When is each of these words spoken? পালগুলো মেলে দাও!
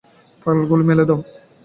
পালগুলো 0.45 0.83
মেলে 0.89 1.03
দাও! 1.09 1.19